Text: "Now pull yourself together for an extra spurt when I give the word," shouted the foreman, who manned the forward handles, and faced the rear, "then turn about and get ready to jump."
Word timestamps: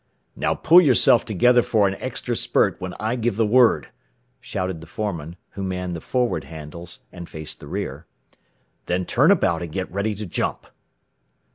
"Now 0.35 0.55
pull 0.55 0.81
yourself 0.81 1.25
together 1.25 1.61
for 1.61 1.87
an 1.87 1.93
extra 1.99 2.35
spurt 2.35 2.81
when 2.81 2.95
I 2.99 3.15
give 3.15 3.35
the 3.35 3.45
word," 3.45 3.89
shouted 4.39 4.81
the 4.81 4.87
foreman, 4.87 5.35
who 5.51 5.61
manned 5.61 5.95
the 5.95 6.01
forward 6.01 6.45
handles, 6.45 7.01
and 7.11 7.29
faced 7.29 7.59
the 7.59 7.67
rear, 7.67 8.07
"then 8.87 9.05
turn 9.05 9.29
about 9.29 9.61
and 9.61 9.71
get 9.71 9.91
ready 9.91 10.15
to 10.15 10.25
jump." 10.25 10.65